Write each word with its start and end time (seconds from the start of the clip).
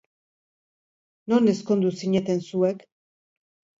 Non 1.31 1.51
ezkondu 1.53 1.93
zineten 1.99 2.43
zuek? 2.49 2.85